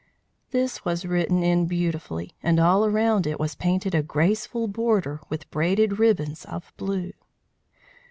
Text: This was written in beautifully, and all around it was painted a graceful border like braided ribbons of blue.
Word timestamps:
This 0.49 0.83
was 0.83 1.05
written 1.05 1.43
in 1.43 1.67
beautifully, 1.67 2.31
and 2.41 2.59
all 2.59 2.83
around 2.87 3.27
it 3.27 3.39
was 3.39 3.53
painted 3.53 3.93
a 3.93 4.01
graceful 4.01 4.67
border 4.67 5.19
like 5.29 5.47
braided 5.51 5.99
ribbons 5.99 6.43
of 6.45 6.73
blue. 6.75 7.13